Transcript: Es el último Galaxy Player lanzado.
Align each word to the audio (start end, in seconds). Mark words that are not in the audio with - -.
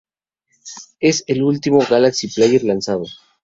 Es 0.99 1.23
el 1.27 1.43
último 1.43 1.77
Galaxy 1.87 2.27
Player 2.27 2.63
lanzado. 2.63 3.03